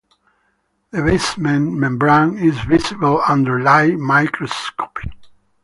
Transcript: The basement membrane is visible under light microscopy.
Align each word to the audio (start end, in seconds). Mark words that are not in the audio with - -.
The 0.89 1.03
basement 1.03 1.73
membrane 1.73 2.35
is 2.39 2.57
visible 2.61 3.21
under 3.27 3.61
light 3.61 3.99
microscopy. 3.99 5.11